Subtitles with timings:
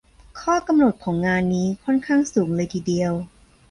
[0.41, 3.13] ข้อกำหนดของงานนี้ ค่อนข้างสูงเลยทีเดียว